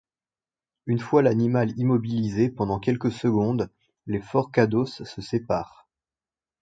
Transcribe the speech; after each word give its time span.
Une 0.87 0.97
fois 0.97 1.21
l'animal 1.21 1.77
immobilisé 1.77 2.49
pendant 2.49 2.79
quelques 2.79 3.11
secondes, 3.11 3.69
les 4.07 4.19
forcados 4.19 5.03
se 5.05 5.21
séparent. 5.21 5.87